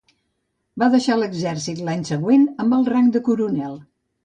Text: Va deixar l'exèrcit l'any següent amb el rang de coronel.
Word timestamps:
Va 0.83 0.87
deixar 0.95 1.17
l'exèrcit 1.19 1.83
l'any 1.91 2.03
següent 2.11 2.49
amb 2.65 2.79
el 2.81 2.91
rang 2.91 3.15
de 3.19 3.25
coronel. 3.31 3.81